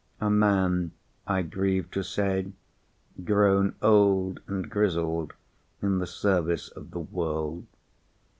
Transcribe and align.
A 0.19 0.31
man, 0.31 0.93
I 1.27 1.43
grieve 1.43 1.91
to 1.91 2.01
say, 2.01 2.51
grown 3.23 3.75
old 3.83 4.39
and 4.47 4.67
grizzled 4.67 5.33
in 5.79 5.99
the 5.99 6.07
service 6.07 6.69
of 6.69 6.89
the 6.89 7.01
world. 7.01 7.67